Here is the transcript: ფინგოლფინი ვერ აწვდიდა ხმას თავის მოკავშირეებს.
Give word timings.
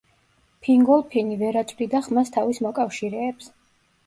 ფინგოლფინი 0.67 1.37
ვერ 1.41 1.59
აწვდიდა 1.61 2.01
ხმას 2.09 2.33
თავის 2.39 2.63
მოკავშირეებს. 2.69 3.53